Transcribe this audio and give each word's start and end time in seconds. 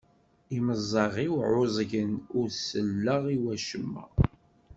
Imeẓẓaɣ-iw 0.57 1.33
ɛuẓgen 1.51 2.11
ur 2.37 2.47
selleɣ 2.53 3.23
i 3.35 3.37
wacemma. 3.43 4.05